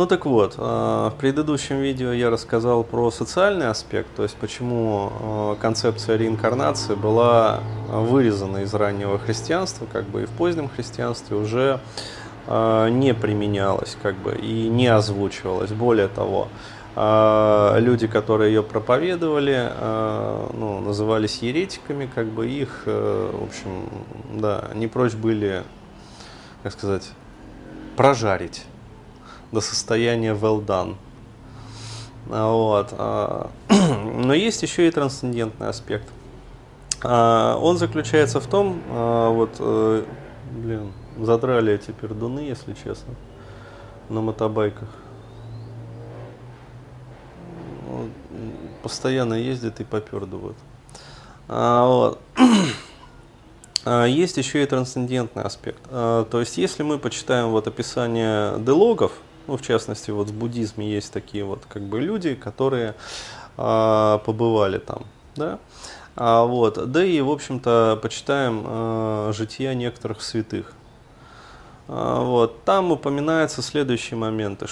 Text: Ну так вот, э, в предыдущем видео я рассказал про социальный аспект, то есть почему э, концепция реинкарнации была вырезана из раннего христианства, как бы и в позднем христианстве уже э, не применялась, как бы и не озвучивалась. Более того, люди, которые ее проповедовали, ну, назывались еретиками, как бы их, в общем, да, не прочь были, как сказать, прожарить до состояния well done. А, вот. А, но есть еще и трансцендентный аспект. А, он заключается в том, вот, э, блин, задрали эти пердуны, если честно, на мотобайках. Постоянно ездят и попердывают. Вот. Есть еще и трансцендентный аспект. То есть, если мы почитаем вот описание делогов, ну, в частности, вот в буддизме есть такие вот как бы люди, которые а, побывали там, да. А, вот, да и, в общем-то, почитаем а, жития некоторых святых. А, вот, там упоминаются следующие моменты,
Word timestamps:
Ну 0.00 0.06
так 0.06 0.24
вот, 0.24 0.54
э, 0.56 0.62
в 0.62 1.14
предыдущем 1.18 1.76
видео 1.76 2.10
я 2.12 2.30
рассказал 2.30 2.84
про 2.84 3.10
социальный 3.10 3.68
аспект, 3.68 4.08
то 4.16 4.22
есть 4.22 4.34
почему 4.36 5.12
э, 5.12 5.56
концепция 5.60 6.16
реинкарнации 6.16 6.94
была 6.94 7.60
вырезана 7.86 8.62
из 8.62 8.72
раннего 8.72 9.18
христианства, 9.18 9.86
как 9.92 10.06
бы 10.06 10.22
и 10.22 10.24
в 10.24 10.30
позднем 10.30 10.70
христианстве 10.70 11.36
уже 11.36 11.80
э, 12.46 12.88
не 12.88 13.12
применялась, 13.12 13.94
как 14.02 14.14
бы 14.14 14.36
и 14.36 14.70
не 14.70 14.86
озвучивалась. 14.86 15.70
Более 15.70 16.08
того, 16.08 16.48
люди, 16.96 18.06
которые 18.06 18.54
ее 18.54 18.62
проповедовали, 18.62 19.70
ну, 20.54 20.80
назывались 20.80 21.40
еретиками, 21.40 22.10
как 22.12 22.26
бы 22.26 22.48
их, 22.48 22.82
в 22.86 23.44
общем, 23.44 23.88
да, 24.32 24.64
не 24.74 24.88
прочь 24.88 25.12
были, 25.12 25.62
как 26.64 26.72
сказать, 26.72 27.08
прожарить 27.96 28.64
до 29.52 29.60
состояния 29.60 30.34
well 30.34 30.64
done. 30.64 30.96
А, 32.30 32.52
вот. 32.52 32.88
А, 32.92 33.50
но 33.68 34.34
есть 34.34 34.62
еще 34.62 34.86
и 34.86 34.90
трансцендентный 34.90 35.68
аспект. 35.68 36.08
А, 37.02 37.56
он 37.56 37.76
заключается 37.76 38.40
в 38.40 38.46
том, 38.46 38.80
вот, 38.88 39.56
э, 39.58 40.04
блин, 40.52 40.92
задрали 41.18 41.72
эти 41.72 41.90
пердуны, 41.90 42.40
если 42.40 42.74
честно, 42.74 43.14
на 44.08 44.20
мотобайках. 44.20 44.88
Постоянно 48.82 49.34
ездят 49.34 49.80
и 49.80 49.84
попердывают. 49.84 50.56
Вот. 51.48 52.20
Есть 54.06 54.36
еще 54.36 54.62
и 54.62 54.66
трансцендентный 54.66 55.42
аспект. 55.42 55.82
То 55.88 56.28
есть, 56.32 56.56
если 56.58 56.82
мы 56.82 56.98
почитаем 56.98 57.48
вот 57.48 57.66
описание 57.66 58.58
делогов, 58.58 59.12
ну, 59.50 59.56
в 59.56 59.62
частности, 59.62 60.12
вот 60.12 60.28
в 60.28 60.32
буддизме 60.32 60.88
есть 60.88 61.12
такие 61.12 61.44
вот 61.44 61.64
как 61.68 61.82
бы 61.82 62.00
люди, 62.00 62.36
которые 62.36 62.94
а, 63.56 64.18
побывали 64.18 64.78
там, 64.78 65.02
да. 65.34 65.58
А, 66.14 66.44
вот, 66.44 66.92
да 66.92 67.04
и, 67.04 67.20
в 67.20 67.28
общем-то, 67.28 67.98
почитаем 68.00 68.62
а, 68.64 69.32
жития 69.32 69.74
некоторых 69.74 70.22
святых. 70.22 70.72
А, 71.88 72.22
вот, 72.22 72.62
там 72.62 72.92
упоминаются 72.92 73.60
следующие 73.60 74.16
моменты, 74.16 74.68